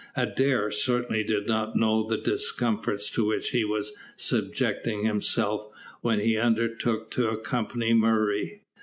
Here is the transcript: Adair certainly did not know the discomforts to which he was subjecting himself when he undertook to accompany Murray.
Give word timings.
Adair 0.15 0.71
certainly 0.71 1.23
did 1.23 1.45
not 1.45 1.75
know 1.75 2.01
the 2.01 2.17
discomforts 2.17 3.11
to 3.11 3.23
which 3.23 3.51
he 3.51 3.63
was 3.63 3.93
subjecting 4.15 5.05
himself 5.05 5.67
when 6.01 6.19
he 6.19 6.35
undertook 6.37 7.11
to 7.11 7.29
accompany 7.29 7.93
Murray. 7.93 8.63